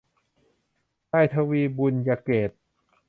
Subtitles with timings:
[1.11, 2.55] นายทวี บุณยเกตุ